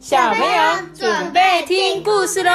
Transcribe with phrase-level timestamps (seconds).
[0.00, 2.50] 小朋友准备听故事喽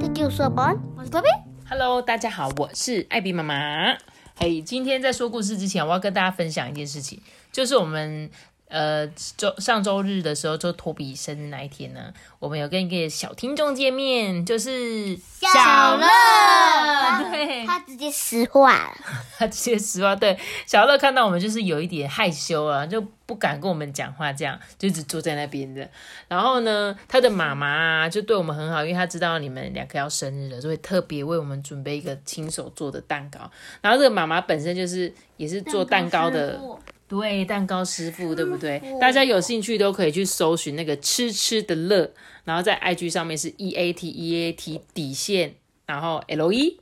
[0.00, 1.28] 这就是我是托比。
[1.68, 3.94] ！Hello，大家好，我是艾比妈妈。
[4.36, 7.20] 嘿，今天在说故事之前，我要跟大家分享一件事情，
[7.52, 8.30] 就是我们
[8.68, 9.06] 呃
[9.36, 16.06] 周上周日的时候，就托比生日那一天呢，我们有跟一个小听众见面，就是小乐
[17.30, 18.96] 对，他直接实话了，
[19.38, 25.88] 他直接实话，对小乐看到我们就是有一点害羞啊，就不敢跟我们讲话，这样就一直坐在那边的。
[26.28, 33.50] 然后呢，他的妈妈啊就对我们很好，因为他知道你们两个要生日了，就会特别为我们准备一个亲手做的蛋糕。
[33.80, 36.60] 然后这个妈妈本身就是也是做蛋糕的，
[37.08, 38.82] 对，蛋糕师傅，对不对？
[39.00, 42.10] 大家有兴趣都可以去搜寻那个吃吃的乐，
[42.44, 45.54] 然后在 IG 上面是 E A T E A T 底线，
[45.86, 46.80] 然后 L E。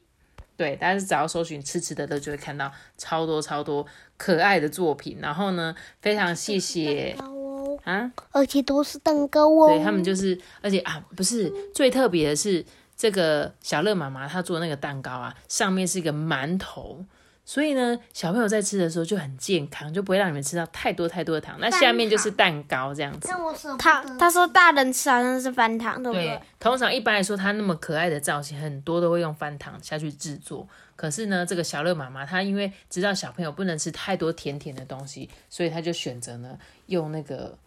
[0.56, 3.84] 对，大家只要搜寻“吃吃的乐”，就会看到超多超多
[4.16, 5.18] 可爱的作品。
[5.20, 9.68] 然后呢，非常谢谢蛋糕哦，啊，而且都是蛋糕哦。
[9.68, 12.65] 对他们就是，而且啊，不是最特别的是
[12.96, 17.04] 这个小乐妈妈她做那个蛋糕啊，上面是一个馒头，
[17.46, 21.56] 所以呢，小朋友在吃的时候就很健康，就不会让你们吃到太多太多的糖。
[21.60, 23.28] 那下面就是蛋糕这样子。
[23.28, 30.66] 但我舍他他说大人吃好像是翻糖，对不对对？，通常一般来说，它那么可爱的造型，很多都会用翻糖下去制作。
[30.96, 37.58] 可是呢，这个小乐妈妈她因为知道小朋友不能吃太多甜甜的东西，所以她就选择呢用那个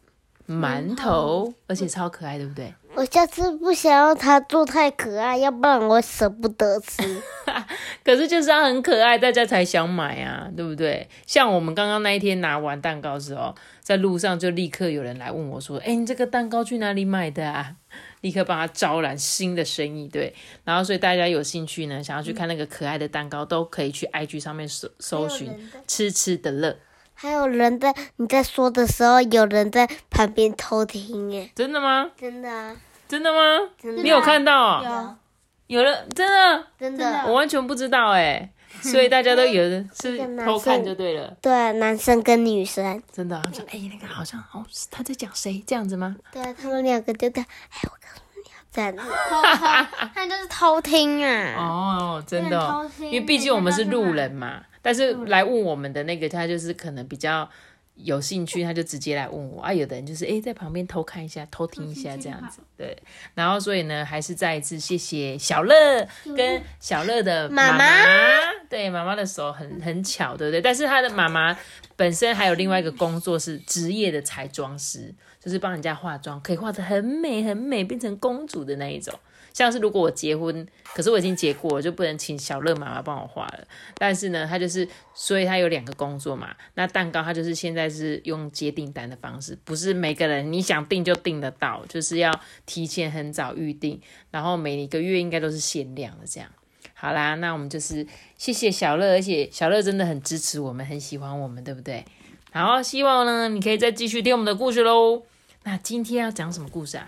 [0.47, 2.73] 馒头，而且超可爱，对不对？
[2.95, 7.03] 我下次不想要它做太可爱，要不然我舍不得吃。
[8.03, 11.07] 可是就是它很可爱，大家才想买啊，对不对？
[11.27, 17.75] 像我们刚刚那一天拿完蛋糕的时候，在路上就立刻有人来问我说：“哎，你这个蛋糕去哪里买的啊？”
[18.21, 20.33] 立刻帮他招揽新的生意，对。
[20.63, 25.51] 然后所以大家有兴趣呢，想要去看那个可爱的蛋糕，都可以去 IG 上面搜搜寻
[25.87, 26.75] “吃吃的乐
[27.19, 32.11] 还有人在你在说的时候，有人在旁边偷听，耶”。，真的吗？
[32.15, 32.75] 真的啊，
[33.07, 33.37] 真的吗？
[33.81, 35.15] 真的啊你有看到、哦？
[35.65, 38.49] 有人真的，真真的的，我完全不知道哎。
[38.81, 41.35] 所以大家都有的 是偷看就对了。
[41.41, 46.15] 对，男生跟女生，真的、啊，说哎、那个好像哦，他在讲谁这样子吗？
[46.31, 49.01] 对他们两个就在，哎，我告诉你要这样子，
[50.13, 51.55] 他 就是偷听啊。
[51.57, 54.61] 哦，真的、因为毕竟我们是路人嘛。
[54.87, 57.49] 但是来问我们的那个，他就是可能比较
[57.95, 59.73] 有兴趣，他就直接来问我啊。
[59.73, 62.97] 有的人就是哎、在旁边偷看一下、偷听一下这样子，对。
[63.33, 67.83] 然后所以呢，还是再一次谢谢小乐跟小乐的妈妈，
[68.69, 70.61] 对妈妈的手很很巧，对不对？
[70.61, 71.57] 但是他的妈妈
[71.97, 79.13] 本身还有另外一个工作是职业的彩妆师，就是帮人家化妆，可以化的很美很美，变成公主的那一种。
[79.51, 80.65] 像是如果我结婚，
[80.97, 83.67] 可是我已经结过，我就不能请小乐妈妈帮我画了。
[83.99, 86.55] 但是呢，他就是，所以他有两个工作嘛。
[86.73, 92.33] 那蛋糕他就是现在是用接订单的方式，不是每个人你想订就订得到，就是要
[92.65, 96.49] 提前很早预定，然后每一个月应该都是限量的这样。
[96.95, 102.03] 好啦，那我们就是谢谢小乐，而且小乐真的很支持我们，很喜欢我们，对不对？
[102.51, 105.21] 好，希望呢你可以再继续听我们的故事喽。
[105.61, 107.07] 那今天要讲什么故事啊？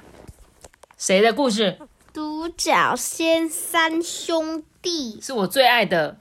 [0.95, 1.79] 谁的故事？
[2.11, 6.17] 独角仙三兄弟，是我最爱的，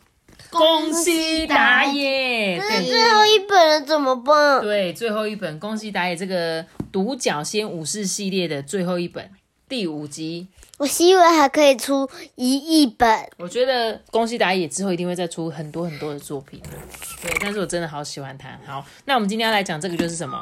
[0.50, 2.58] 恭喜打野！
[2.58, 4.60] 对最后一本了怎么办？
[4.60, 9.30] 对，最后一本《恭喜打野》这个独角仙武士系列的最后一本
[9.66, 10.48] 第五集。
[10.76, 16.60] 我希望还可以出一亿本，我觉得《恭喜打野》之后一定会再出很多很多的作品。
[17.22, 18.48] 对，但是我真的好喜欢他。
[18.66, 20.40] 好，那我们今天要来讲这个就是什么？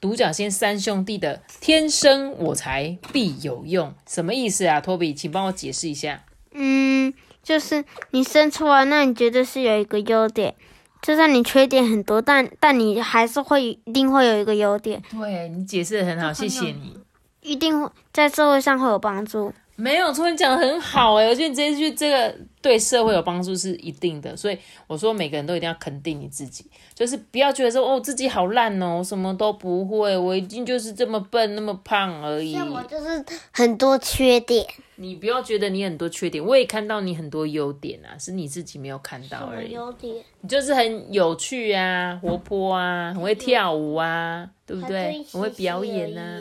[0.00, 4.80] 独角仙三兄弟的天生我材必有用，什么意思啊？
[4.80, 6.24] 托比，请帮我解释一下。
[6.52, 7.12] 嗯，
[7.42, 10.54] 就是你生出来，那你绝对是有一个优点，
[11.02, 16.98] 就算你缺点很多，但但你还是会一定会有一个优点，对你解释的很好，谢谢你。
[17.40, 19.52] 一定会在社会上会有帮助。
[19.76, 32.52] 没有错，你讲的很好哎，我觉得你这一句这个对社会有帮助是一定的，所以我说每个人都一定要肯定你自己，就是不要觉得说哦自己好烂哦，我什么都不会，我一定就是这么笨那么胖而已。
[32.52, 39.72] 像我就是很多缺点，你不要觉得你很多缺点，我也看到你很多优点啊，是你自己没有看到而已。
[39.72, 40.14] 优点？
[40.40, 45.24] 你就是很有趣啊，活泼啊，很会跳舞啊，对不对？
[45.32, 46.38] 很会表演啊。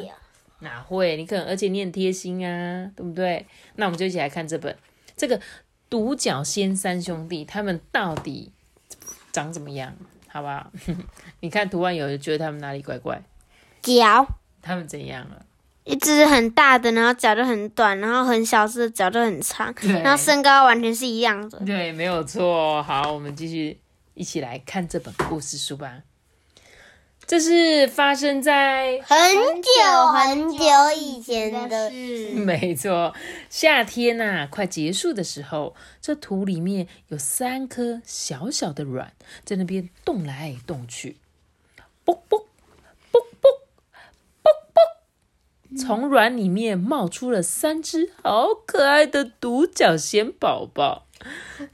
[0.64, 1.16] 哪会？
[1.18, 3.46] 你可能，而且你很贴心啊，对不对？
[3.76, 4.76] 那我们就一起来看这本
[5.16, 5.40] 这个
[5.90, 8.52] 独角仙三兄弟，他们到底
[9.32, 9.96] 长怎么样？
[10.28, 10.72] 好不好？
[11.42, 13.22] 你看图案，有人觉得他们哪里怪怪？
[13.84, 14.26] 脚，
[14.62, 15.46] 他们怎样了？
[15.84, 21.60] 一只很大的，然后脚就很短，然后很小只的脚就很长，然后身高完全是一样的。
[21.66, 22.82] 对，没有错。
[22.82, 23.78] 好，我们继续
[24.14, 26.00] 一起来看这本故事书吧。
[27.26, 29.18] 这是发生在很
[29.62, 30.66] 久很久
[30.96, 32.30] 以前的事。
[32.32, 33.14] 没错，
[33.50, 41.18] 夏天呐、快结束的时候，这土里面有三颗小小的卵，在那边动来动去，
[42.04, 42.48] 啵啵
[43.12, 43.52] 啵啵
[44.42, 51.08] 啵啵，从卵里面冒出了三只好可爱的独角仙宝宝。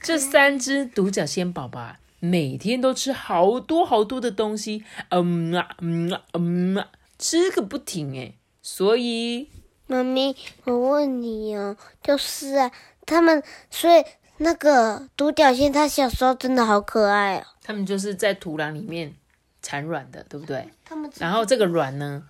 [0.00, 6.88] 这三只独角仙宝宝啊，每天都吃好多好多的东西，嗯啊嗯啊嗯啊，
[7.18, 8.36] 吃个不停诶。
[8.62, 9.48] 所以
[9.86, 12.70] 妈咪，我问你哦，就是啊，
[13.06, 14.04] 他们所以
[14.36, 17.44] 那个独角仙，它小时候真的好可爱哦。
[17.62, 19.14] 它们就是在土壤里面
[19.62, 20.68] 产卵的，对不对？
[20.84, 22.22] 他们然后这个卵呢，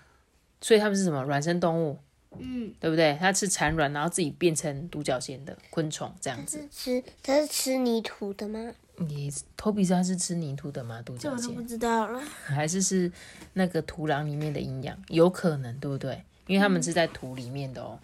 [0.60, 1.22] 所以它们是什么？
[1.24, 1.98] 卵生动物，
[2.38, 3.16] 嗯，对不对？
[3.20, 6.58] 它吃产卵，然后自己变成独角仙的昆虫这样子。
[6.72, 8.72] 是吃它是吃泥土的吗？
[9.00, 11.00] 你头皮它是吃泥土的吗？
[11.02, 12.20] 独角仙我不知道了。
[12.44, 13.10] 还是是
[13.54, 14.96] 那个土壤里面的营养？
[15.08, 16.22] 有可能，对不对？
[16.46, 17.98] 因为它们是在土里面的哦。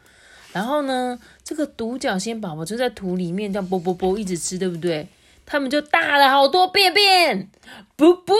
[0.52, 5.06] 然后呢，这个独角仙宝宝就在土里面这样啵啵啵一直吃，对不对？
[5.44, 7.50] 它们就大了好多便便，
[7.94, 8.34] 啵啵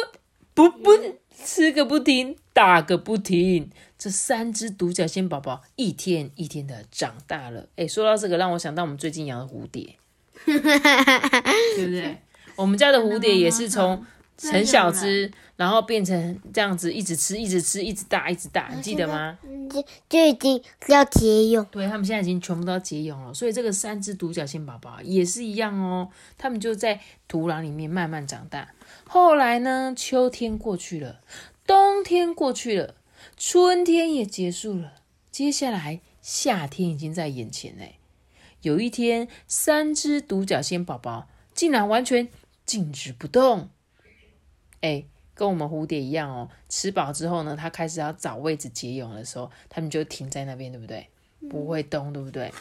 [0.55, 0.99] 啵啵，
[1.45, 3.71] 吃个不停，打个不停。
[3.99, 7.67] 这三只独角仙宝宝一天一天的长大了。
[7.77, 9.97] 哎，说到这个，让我想到我们最近养的蝴蝶，
[10.47, 12.19] 对不对？
[12.57, 14.05] 我们家的蝴蝶也是从
[14.51, 19.39] 很小只，然后变成这样子，一直吃，一直吃，一直大，一直大，你记得吗？
[19.71, 21.65] 就就已经要节蛹。
[21.71, 26.09] 对，他们现在已经全部都要结蛹了，所以这个三只独角仙宝宝也是一样哦，
[26.39, 28.69] 他们就在土壤里面慢慢长大。
[29.09, 31.21] 后来呢，秋天过去了，
[31.67, 32.95] 冬天过去了，
[33.37, 34.93] 春天也结束了，
[35.31, 37.97] 接下来夏天已经在眼前嘞。
[38.63, 42.29] 有一天，三只独角仙宝宝竟然完全
[42.67, 43.71] 静止不动，
[44.81, 46.51] 哎，跟我们蝴蝶一样哦。
[46.69, 51.09] 吃饱之后呢，它开始要找位置结蛹的时候，它们就停在那边，对不对？
[51.49, 52.53] 不会动，对不对？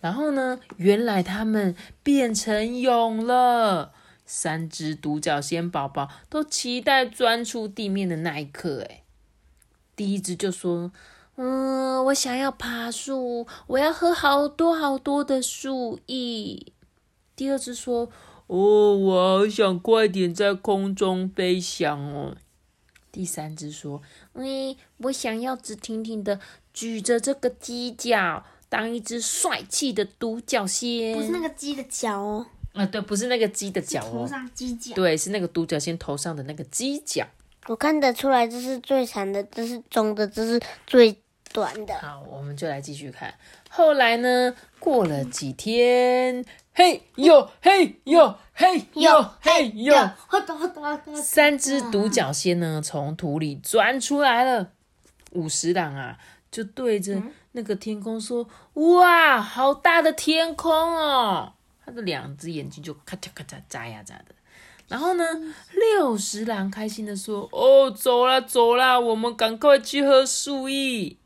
[0.00, 3.92] 然后呢，原来它们变成蛹了。
[4.30, 8.84] 三只独角仙宝宝都期待钻出地面的那一刻。
[8.86, 9.02] 哎，
[9.96, 10.92] 第一只就说
[11.36, 16.72] ：“嗯，我想要爬树，我要喝好多好多的树液。”
[17.34, 18.10] 第二只说
[18.48, 22.36] ：“哦，我好想快点在空中飞翔哦。”
[23.10, 24.02] 第三只说
[24.34, 26.38] ：“嗯，我想要直挺挺的
[26.74, 34.94] 举着这个犄角，当一只帅气的独角仙。”不是那个鸡的脚哦，啊，对，不是那个鸡的角头哦，上鸡脚。
[34.94, 37.26] 对，是那个独角仙头上的那个犄角。
[37.66, 41.14] 我看得出来，这是最长的，这是中的，这是最
[41.52, 41.94] 短的。
[41.98, 43.34] 好，我们就来继续看。
[43.70, 49.94] 后来呢，过了几天，嘿呦嘿呦嘿呦嘿呦，
[50.26, 51.16] 好的好的好的。
[51.16, 54.70] 三只独角仙呢从土里钻出来了。
[55.32, 56.18] 五十郎啊，
[56.50, 57.22] 就对着
[57.52, 61.52] 那个天空说：“哇，好大的天空哦！”
[61.84, 64.34] 他的两只眼睛就咔嚓咔嚓眨呀眨的。
[64.88, 65.24] 然后呢，
[65.72, 71.16] 六十郎开心的说：“哦，走啦走啦，我们赶快去喝树液。”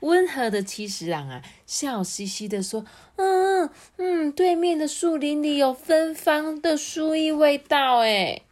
[0.00, 2.84] 温和的七十郎啊，笑嘻嘻的说
[3.16, 8.42] ：“嗯嗯，对面的树林里有芬芳的树液味道，哎，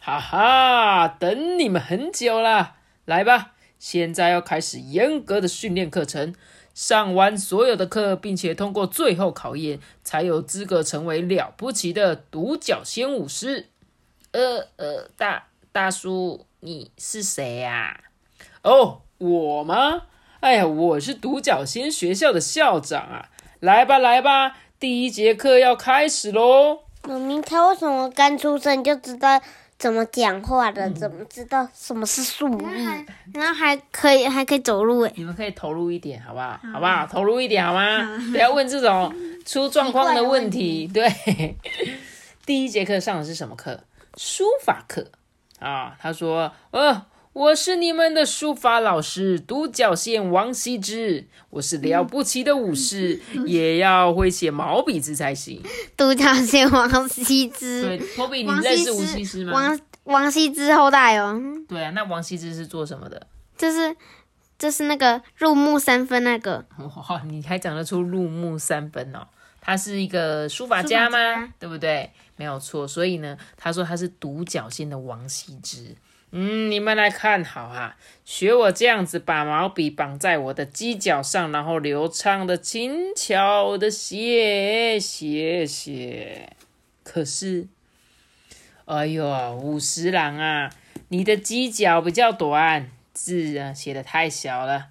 [0.00, 6.34] 哈哈，等你们很久了，来吧，现在要开始严格的训练课程。
[6.74, 13.68] 上完所有的课，并且通过最后考验，才有资格成为了不起的独角仙武师。
[14.30, 18.04] 呃呃，大大叔，你是谁呀、
[18.62, 20.04] 哦，我吗？
[20.42, 23.28] 哎呀，我是独角仙学校的校长啊！
[23.60, 26.80] 来吧，来吧，第一节课要开始喽！
[27.04, 29.40] 妈咪，他为什么刚出生就知道
[29.78, 30.90] 怎么讲话了？
[30.90, 33.06] 怎么知道什么是树然后还液？
[33.34, 35.12] 然后还可以还可以走路诶。
[35.14, 36.58] 你们可以投入一点，好不好？
[36.72, 37.06] 好不好？
[37.06, 38.00] 投入一点好吗？
[38.32, 39.14] 不要问这种
[39.46, 40.90] 出状况的问题。
[40.92, 41.08] 对，
[42.44, 43.78] 第一节课上的是什么课？
[44.16, 45.06] 书法课
[45.60, 45.94] 啊。
[46.00, 51.26] 他说：“呃，我是你们的书法老师，独角仙王羲之。
[51.48, 55.62] 我是了不起的武士，也要会写毛笔字才行。
[55.96, 59.52] 独角仙王羲”之，对，托比，你认识吴羲之之吗？
[59.54, 63.26] 王王羲之后代哦，对啊，那王羲之是做什么的？
[63.56, 63.96] 就是
[64.58, 69.26] 就是那个入木三分那个，哇，你还讲得出入木三分哦？
[69.60, 71.48] 他是一个书法家吗？
[71.58, 72.10] 对不对？
[72.36, 72.86] 没有错。
[72.86, 75.96] 所以呢，他说他是独角仙的王羲之。
[76.34, 86.56] 嗯，你们来看好啊，学我这样子把毛笔绑在我的犄角上，然后流畅的、轻巧的写写写。
[87.04, 87.66] 可是，
[88.86, 90.70] 哎呦，五十郎啊，
[91.08, 94.86] 你的犄角比较短，字啊写的太小了。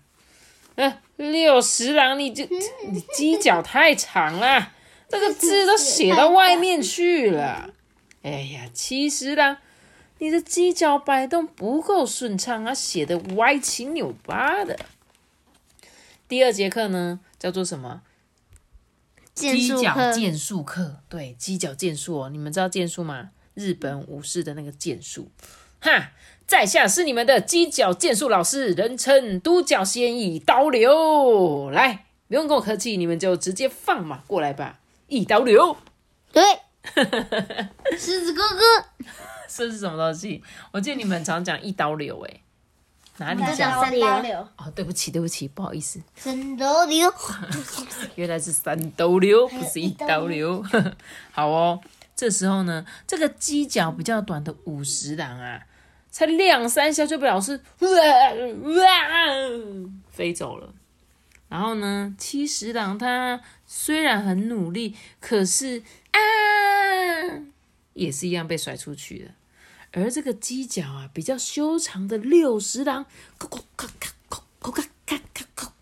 [0.75, 2.47] 呃，六十郎，你这
[2.87, 4.73] 你犄角太长了，
[5.09, 7.71] 这个字都写到外面去了。
[8.21, 9.57] 哎呀，七十郎，
[10.21, 14.77] 你的犄角摆动不够顺畅啊，写的歪七扭八的。
[16.27, 18.03] 第二节课呢，叫做什么？
[19.33, 23.31] 剑犄角剑术课，对，犄角剑术哦，你们知道剑术吗？
[23.55, 25.31] 日本武士的那个剑术。
[25.79, 26.11] 哈，
[26.45, 31.71] 在下是你们的犄角剑术老师，人称独角仙一刀流。
[31.71, 35.75] 来，不用跟我客气，你们就直接放马过来吧，一刀流。
[36.31, 36.43] 对，
[37.97, 38.59] 狮子哥哥，
[39.53, 40.41] 这是什么东西？
[40.71, 42.41] 我记得你们常讲一刀流、欸，
[43.17, 43.71] 哪里这讲？
[43.71, 47.13] 叫三刀流，哦，对不起，对不起，不好意思，三刀流，
[48.15, 50.63] 原来是三刀流，不是一刀流。
[51.31, 51.79] 好哦，
[52.15, 55.61] 这时候呢，这个犄角比较短的五十郎啊，
[56.09, 58.85] 才两三下就被老师哇哇
[60.09, 60.73] 飞走了。
[61.49, 66.17] 然后呢，七十郎他虽然很努力，可是啊，
[67.93, 69.31] 也是一样被甩出去了。
[69.93, 73.05] 而这个犄角啊，比较修长的六十郎，
[73.37, 75.73] 咔咔咔咔咔咔咔咔咔咔，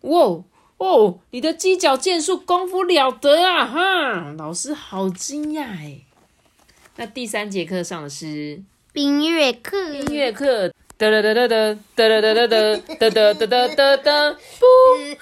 [0.00, 0.42] 哇
[0.78, 3.66] 哦，你的犄角剑术功夫了得啊！
[3.66, 6.00] 哈，老师好惊讶哎。
[6.96, 8.62] 那第三节课上的是
[8.94, 14.66] 音乐课，音乐课，哒哒哒哒哒哒哒哒哒哒哒哒哒哒哒，不，
[15.06, 15.14] 音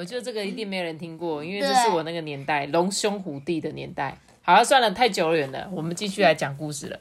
[0.00, 4.16] 我觉得这个一定没有人听过，因为这是我那个年代龙兄虎弟的年代。
[4.40, 6.98] 好了，算了，太久远了，我们继续来讲故事了。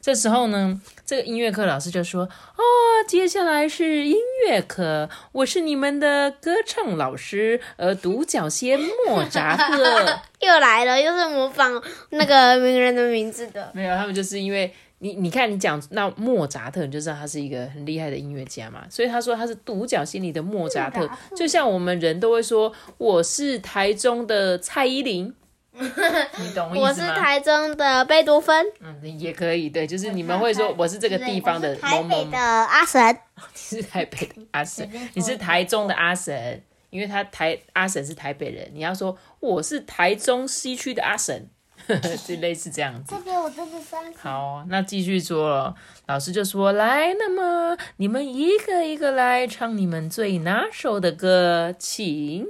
[0.00, 2.22] 这时候呢，这个音乐课老师就说
[2.56, 2.62] ：“哦，
[3.06, 10.22] 接下来是音乐课，我是你们的歌唱老师，呃，独角仙莫扎特。
[10.40, 13.70] ”又来了，又是模仿那个名人的名字的。
[13.76, 18.84] 没有，他们就是因为你，你看你讲那莫扎特，你就知道他是一个很厉害的音乐家嘛。
[18.90, 25.32] 所以他说他是独角戏里的莫扎特，就像我们人都会说我是台中的蔡依林，
[25.72, 27.14] 你懂意我是思吗？
[27.14, 33.18] 台中的贝多芬，嗯，也可以，对，就是你们会说我是这个地方的某某某台北的，阿神，
[33.54, 41.48] 你是台北的阿神，你是台中的阿神，因为他台阿神是台北人，你要说我是台中西区的阿神，
[42.26, 43.14] 就类似这样子。
[43.14, 45.74] 这边我这是三十，好，那继续说了，
[46.06, 52.46] 老师就说来，那么你们一个一个来唱你们最拿手的歌，请。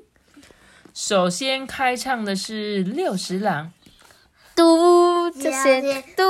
[0.94, 3.70] 首先开唱的是六十郎，
[4.56, 6.25] 独角仙，独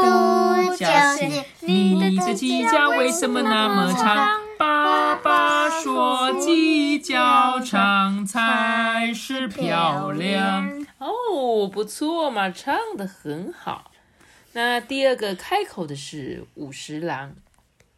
[0.77, 0.87] 角
[1.17, 4.41] 仙，你的犄角为什么那么长？
[4.59, 10.78] 爸爸说犄角长才是漂亮。
[10.99, 13.93] 哦，不错嘛，唱的很好。
[14.53, 17.37] 那第二个开口的是五十郎，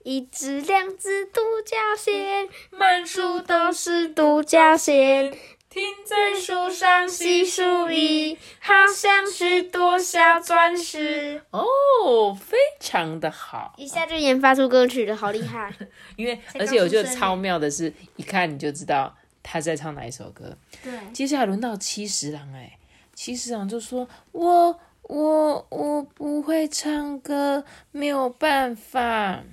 [0.02, 5.32] 一只两只独角仙，满树都是独角仙，
[5.70, 11.42] 停在树上细数一，好像是多小钻石。
[11.50, 13.72] 哦，非常的好。
[13.78, 15.72] 一下就研发出歌曲了，好厉害！
[16.16, 20.58] 因为而且我觉得超妙的是，一看你就知道他在唱哪一首歌。
[20.82, 22.76] 对，接下来轮到七十郎，哎，
[23.22, 29.44] 七十郎就说：“我我我不会唱歌，没有办法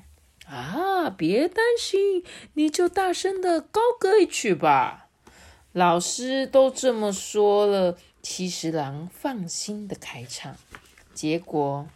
[0.47, 5.07] 啊，别担心，你就大声的高歌一曲吧。”
[5.75, 10.55] 老师都这么说了，七十郎放心的开唱，
[11.13, 11.87] 结果。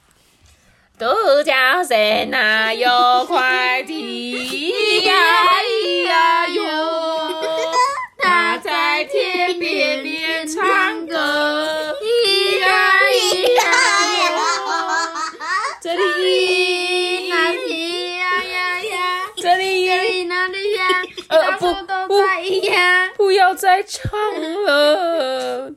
[1.00, 1.06] 独
[1.42, 5.14] 角仙哪有快递呀
[23.86, 24.12] 唱
[24.66, 25.72] 了，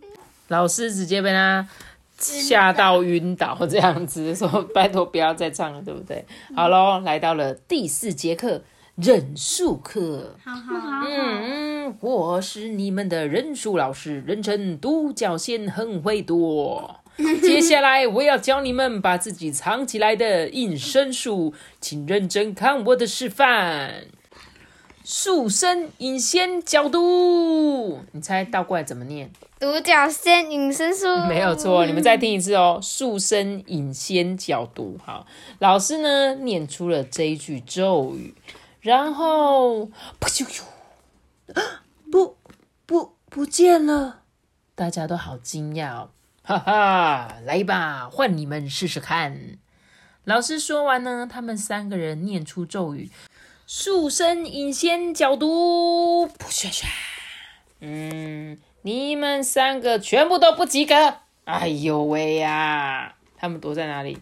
[0.48, 1.66] 老师直接被他
[2.18, 6.24] 吓到晕倒，这样子说拜托不要再唱了，对不对？
[6.54, 8.62] 好喽，来到了第四节课
[8.96, 10.36] 忍术课。
[10.44, 17.00] 好好好，嗯，我是你们的忍术老师，人称独角仙，很会躲。
[17.42, 24.06] 接下来我要教你们把自己藏起来的隐身术，请认真看我的示范。
[25.04, 29.30] 树身引仙角度，你猜倒过来怎么念？
[29.60, 32.80] 独角仙隐身术没有错，你们再听一次哦。
[32.82, 35.26] 树身引仙角度，好，
[35.58, 38.34] 老师呢念出了这一句咒语，
[38.80, 39.84] 然后
[40.18, 40.62] 不咻咻，
[42.10, 42.38] 不
[42.86, 44.22] 不不见了，
[44.74, 46.08] 大家都好惊讶哦。
[46.42, 49.58] 哈哈，来吧，换你们试试看。
[50.24, 53.10] 老师说完呢，他们三个人念出咒语：
[53.66, 56.84] 树身引仙角度，噗唰唰。
[57.80, 60.94] 嗯，你们三个全部都不及格。
[61.44, 63.14] 哎呦喂呀！
[63.38, 64.18] 他们躲在哪里？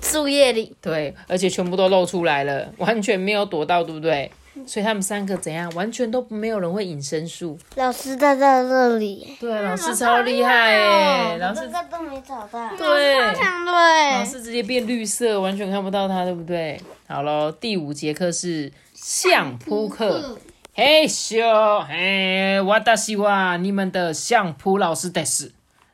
[0.00, 0.74] 树叶里。
[0.80, 4.32] 对，而且全部都露出来了，完全没有躲到，对不对？
[4.66, 5.68] 所以他们三个怎样？
[5.74, 7.58] 完全都没有人会隐身术。
[7.74, 11.36] 老师在在这里，对，老师超厉害哎！
[11.38, 12.70] 老师这个都没找到。
[12.76, 16.80] 对，强老对，师直接变绿色，完全看不到他，对不对？
[17.08, 20.38] 好喽，第五节课是相扑课。
[20.72, 25.52] 嘿咻，嘿，我达西哇，你们的相扑老师得是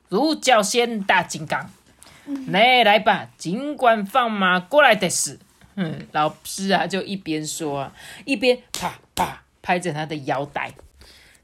[0.08, 1.70] 鹿角仙大金刚。
[2.46, 5.38] 来来吧，尽管放马过来得是。
[5.76, 7.92] 嗯，老师啊，就一边说啊，
[8.24, 10.74] 一边啪啪拍着他的腰带。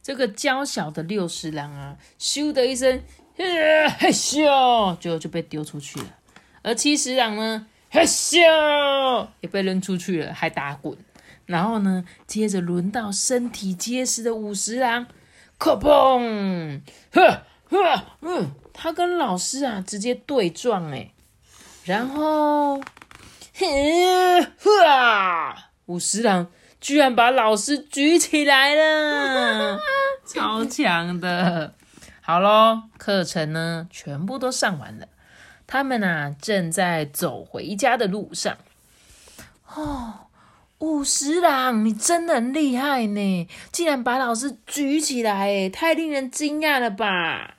[0.03, 3.03] 这个娇小的六十郎啊，咻的一声，
[3.37, 6.07] 嘿咻，就就被丢出去了。
[6.63, 10.97] 而七十郎呢，嘿咻，也被扔出去了，还打滚。
[11.47, 15.07] 然后呢，接着轮到身体结实的五十郎，
[15.59, 16.81] 磕砰，
[17.13, 21.13] 呵呵，嗯，他跟老师啊直接对撞哎，
[21.85, 22.81] 然后。
[24.61, 25.55] 呵，
[25.87, 26.49] 五十郎
[26.79, 29.81] 居然把老师举起来了，
[30.27, 31.75] 超强的！
[32.21, 35.09] 好喽，课程呢全部都上完了，
[35.67, 38.59] 他们啊正在走回家的路上。
[39.75, 40.27] 哦，
[40.79, 47.56] 五十郎，你真的很厉害呢，竟然把老师举起来，太令人惊讶了吧！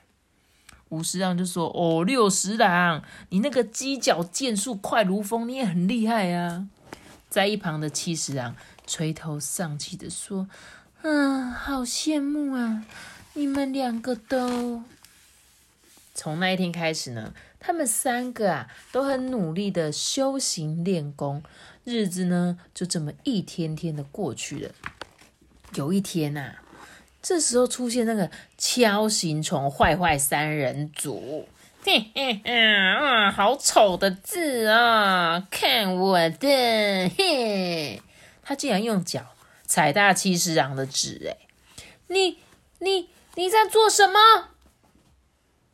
[0.90, 6.68] 五十郎就说：“哦，六十郎，你那个犄角剑术快如风，你也很厉害啊。”
[7.28, 10.48] 在一旁的七十郎垂头丧气的说
[11.02, 12.84] ：“嗯，好羡慕啊，
[13.34, 14.82] 你们两个都……
[16.14, 21.42] 从那一天开始呢，他们三个啊都很努力的修行练功，
[21.84, 24.70] 日子呢就这么一天天的过去了。
[25.74, 26.54] 有一天呐。”
[27.28, 31.46] 这时候出现那个锹形虫坏坏三人组，
[31.84, 35.46] 嘿嘿嘿，啊，好丑的字啊！
[35.50, 36.48] 看我的，
[37.10, 38.00] 嘿，
[38.42, 39.26] 他竟然用脚
[39.66, 41.36] 踩大七十郎的纸，哎，
[42.06, 42.38] 你
[42.78, 44.18] 你你在做什么？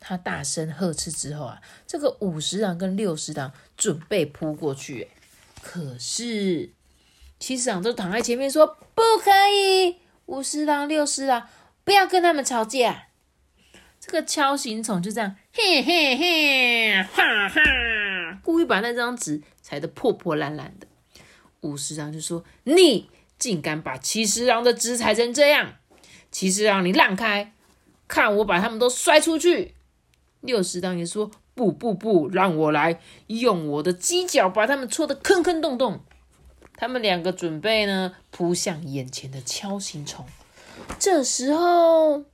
[0.01, 5.09] 他大声呵斥之后啊，这个五十郎跟六十郎准备扑过去，
[5.63, 6.73] 可是
[7.39, 10.03] 七十郎都躺在前面说不可以。
[10.27, 11.49] 五十郎、六十郎，
[11.85, 13.09] 不要跟他们吵架。
[14.01, 20.87] 这个敲形虫就这样，嘿嘿嘿，哈哈，故意把那张纸踩得破破烂烂的。
[21.63, 23.09] 五十郎就说：“你
[23.39, 25.77] 竟敢把七十郎的纸踩成这样！
[26.31, 27.55] 七十郎，你让开，
[28.07, 29.75] 看我把他们都摔出去。”
[30.43, 36.05] 六十郎也说：“不不不，让我来，用我的犄角把他们戳得坑坑洞洞。”
[36.77, 40.27] 他们两个准备呢，扑向眼前的锹形虫。
[40.99, 42.25] 这时候，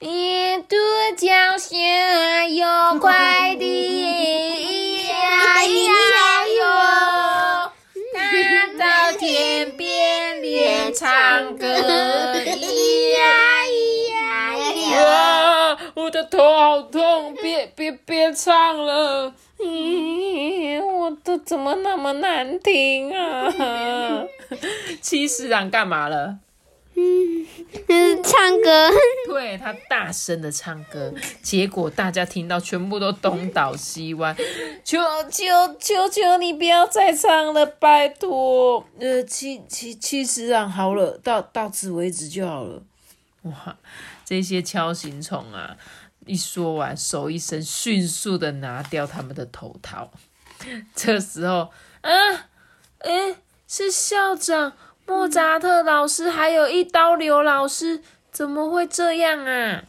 [0.00, 0.76] 你独
[1.16, 2.66] 角仙有
[2.98, 7.72] 快递，咿呀咿呀哟，
[8.14, 13.18] 它到天边练唱歌，咿呀
[13.64, 14.16] 咿呀
[14.72, 15.78] 哟。
[16.02, 19.34] 我的头好痛，别别别唱了。
[19.58, 24.24] 咦，我的怎么那么难听啊？
[25.00, 26.38] 七师长干嘛了？
[26.98, 27.46] 嗯，
[28.22, 28.90] 唱歌。
[29.26, 34.34] 对他大声的唱歌，结果大家听到，全部都东倒西歪。
[34.82, 34.98] 求
[35.30, 35.44] 求
[35.78, 38.86] 求求你不要再唱了，拜托。
[38.98, 42.82] 呃，七七七师长好了，到到此为止就好了。
[43.42, 43.76] 哇，
[44.24, 45.76] 这些敲行虫啊！
[46.26, 50.10] 一说完，手一伸，迅速的拿掉他们的头套。
[50.94, 52.10] 这时候，啊，
[52.98, 53.36] 哎，
[53.68, 54.72] 是校长
[55.06, 59.84] 莫扎特老师，还有一刀流老师，怎么会这样啊？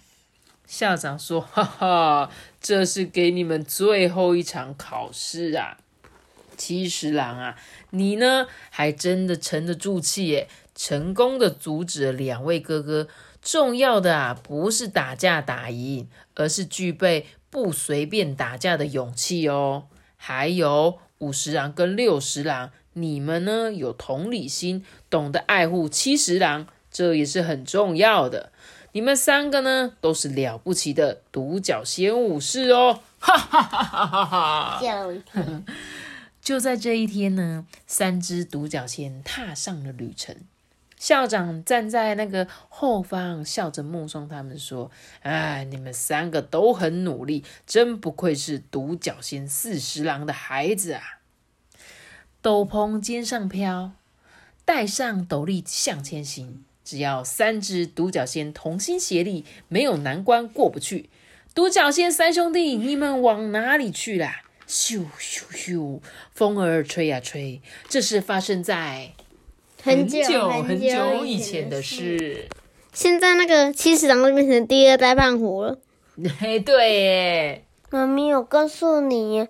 [0.67, 2.29] 校长说：“哈哈，
[2.61, 5.77] 这是给你们最后一场考试啊！
[6.57, 7.55] 七十郎啊，
[7.91, 13.07] 你呢，还真的沉得住气耶，成功的阻止了两位哥哥。”
[13.49, 19.87] 重要的啊，不是打架打赢，而是具备不随便打架的勇气哦。
[20.17, 28.51] 还有五十郎跟六十郎，你们呢有同理心，懂得爱护七十郎，这也是很重要的。
[28.91, 32.99] 你们三个呢，都是了不起的独角仙武士哦！
[33.19, 34.79] 哈哈哈哈哈！
[34.81, 35.41] 吓我一跳。
[36.43, 40.35] 就在这一天呢，三只独角仙踏上了旅程。
[40.97, 44.89] 校长站在那个后方，笑着目送他们说
[45.21, 51.01] ：“哎，你们三个都很努力，真不愧是独角仙四十郎的孩子啊！”
[52.41, 53.91] 斗篷肩上飘，
[54.65, 56.63] 戴上斗笠向前行。
[56.83, 61.09] 只要三只独角仙同心协力，没有难关过不去。
[61.53, 64.43] 独角仙三兄弟，你们往哪里去啦？
[64.65, 65.99] 咻咻咻，
[66.31, 69.13] 风儿吹呀吹，这是发生在
[69.87, 72.47] 很久很很久以前的事。
[72.93, 75.77] 现在那个七十郎就变成第二代胖虎了。
[76.39, 79.47] 嘿， 对耶，妈咪，我告诉你，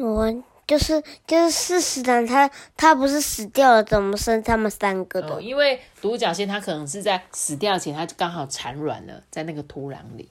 [0.00, 5.34] 我就是就是四十郎他他不是死掉了，怎么生他们三个的？
[5.34, 10.28] 哦，因为独角仙他可能是在死掉前，他就刚好产卵了，在那个土壤里，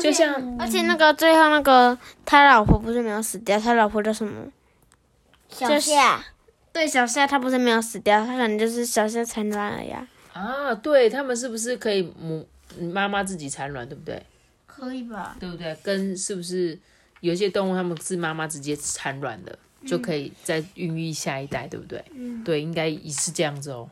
[0.00, 4.46] 就像而且那个最后那个他老婆不是没有死掉，他老婆叫什么？
[5.48, 6.24] 小夏，
[6.76, 10.06] 对，小夏他不是没有死掉，他可能就是小夏产卵了呀。
[10.34, 12.46] 啊，对他们是不是可以母
[12.92, 14.22] 妈妈自己产卵，对不对？
[14.66, 15.34] 可以吧？
[15.40, 15.74] 对不对？
[15.82, 16.78] 跟是不是
[17.20, 22.04] 有一些动物它们是妈妈直接产卵的，就可以再孕育下一代，对不对？
[22.12, 23.88] 嗯，对，应该也是这样子哦，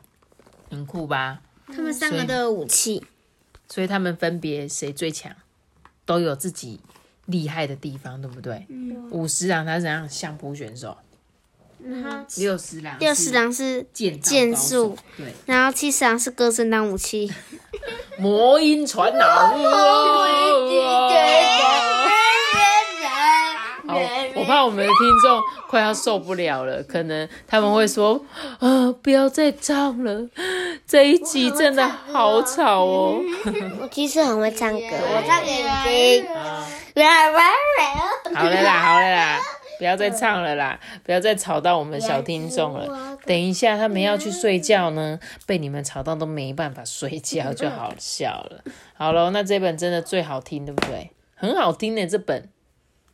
[0.68, 1.40] 很酷吧？
[1.68, 3.02] 他们三个都有武器。
[3.66, 5.34] 所以他们分别谁最强，
[6.04, 6.78] 都有自己
[7.24, 8.66] 厉害的地方，对不对？
[8.68, 10.94] 嗯五十郎他是怎样相扑选手，
[11.86, 17.32] 然后六十郎六十郎是剑术，对，然后七十郎是歌声当武器。
[18.18, 19.26] 魔音传脑。
[23.86, 23.98] 好，
[24.34, 28.24] 我怕我们的听众快要受不了了，可能他们会说
[28.58, 30.26] ：“啊，不要再唱了，
[30.86, 33.20] 这一集真的好吵哦。
[33.82, 35.62] 我其实很会唱歌，我唱给你
[36.22, 36.34] 听。
[36.34, 36.66] 啊”
[38.34, 39.40] 好了啦，好了啦，
[39.78, 43.18] 不要再唱了啦，不要再吵到我们小听众了。
[43.24, 48.62] 等一下他们要去睡觉呢，被你们吵到都没办法睡觉， 就好笑了。
[48.94, 51.10] 好了，那这本真的最好听，对不对？
[51.34, 52.48] 很好听的这本，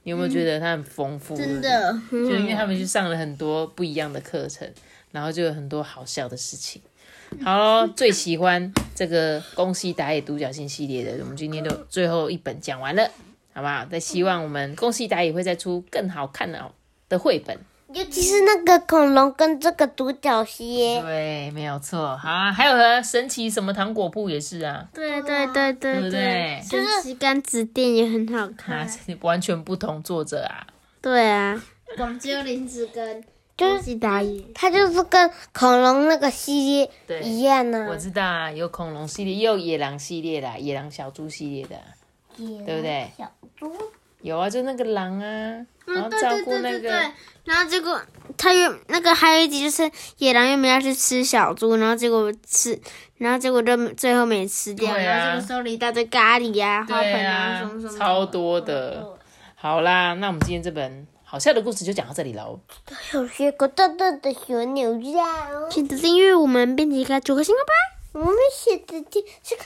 [0.03, 1.37] 你有没有觉得它很丰富？
[1.37, 4.71] 真的，就因为他们去上了很多不一样的课程，
[5.11, 6.83] 然后就有很多好笑的事情。
[7.43, 13.09] 好喽，最喜欢这个宫西达也独角戏系列的，我们今天就最后一本讲完了，
[13.61, 13.85] 好不好？
[13.85, 16.73] 再希望我们恭喜达也会再出更好看的
[17.09, 17.59] 的绘本。
[17.93, 22.17] 尤其是那个恐龙跟这个独角仙，对，没有错。
[22.17, 28.89] 好啊，还有呢，神奇什么糖果铺也是啊，对对对对对不对神奇干子店也很好啊看。，
[29.23, 30.69] 完全不同作者啊。
[31.03, 31.61] 对啊，
[31.97, 33.25] 广鸠林子跟
[33.57, 34.41] 就是西达也。
[34.55, 41.83] 它就是跟恐龙那个系列一样呢、我知道啊，有恐龙系列，也有野狼系列的啊，野狼小猪系列的啊，
[42.65, 43.11] 对不对？
[43.17, 43.73] 小猪，
[44.23, 45.25] 有啊，就那个狼啊，
[45.87, 46.91] 然后嗯，对对照顾那个，。
[47.45, 48.01] 然后结果
[48.37, 52.79] 他又那个还有一集就是野狼又没要去吃小猪，然后结果吃，
[53.17, 59.17] 然后结果就最后没吃掉，啊然后结果收了一大堆咖喱呀、花盆啊啊什么什么，超多的。
[59.55, 62.61] 好啦，那我们今天这本好笑的故事就讲到这里喽。
[63.15, 65.25] 有些个大大的小鸟呀，
[65.71, 68.00] 记得订阅我们，并且开九颗星哦吧。
[68.13, 69.63] 我们写的这这个。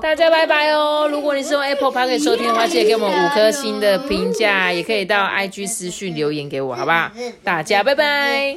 [0.00, 1.06] 大家拜拜哦！
[1.10, 7.10] 如果你是用 Apple Park 收听的话，记得给我们五颗星的评价，也可以到 IG 私讯留言给我，好不好？
[7.42, 8.56] 大家拜拜。